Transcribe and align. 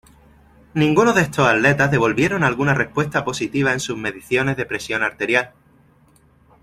Ninguno 0.73 1.13
de 1.13 1.21
estos 1.21 1.47
atletas 1.47 1.91
devolvieron 1.91 2.43
alguna 2.43 2.73
respuesta 2.73 3.23
positiva 3.23 3.71
en 3.71 3.79
sus 3.79 3.99
mediciones 3.99 4.57
de 4.57 4.65
presión 4.65 5.03
arterial. 5.03 5.53